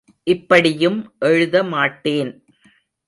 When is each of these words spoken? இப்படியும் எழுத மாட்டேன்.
இப்படியும் 0.23 1.13
எழுத 1.19 1.63
மாட்டேன். 1.63 2.31